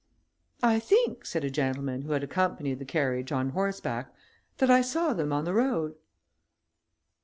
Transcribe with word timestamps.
"I 0.63 0.79
think," 0.79 1.27
said 1.27 1.43
a 1.43 1.51
gentleman, 1.51 2.01
who 2.01 2.13
had 2.13 2.23
accompanied 2.23 2.79
the 2.79 2.85
carriage 2.85 3.31
on 3.31 3.49
horseback, 3.51 4.11
"that 4.57 4.71
I 4.71 4.81
saw 4.81 5.13
them 5.13 5.31
on 5.31 5.45
the 5.45 5.53
road." 5.53 5.93